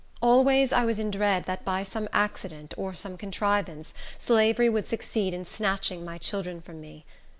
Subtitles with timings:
[0.19, 5.31] Always I was in dread that by some accident, or some contrivance, slavery would succeed
[5.31, 7.05] in snatching my children from me.